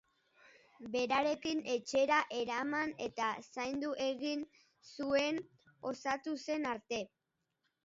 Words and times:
Berarekin 0.93 1.61
etxera 1.73 2.17
eraman 2.37 2.95
eta 3.09 3.29
zaindu 3.59 3.93
egin 4.07 4.43
zuen, 4.95 5.41
osatu 5.93 6.37
zen 6.49 6.69
arte. 6.75 7.03